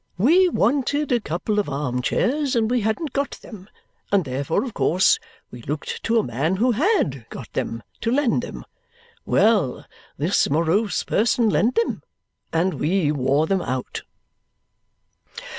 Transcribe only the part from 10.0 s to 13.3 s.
This morose person lent them, and we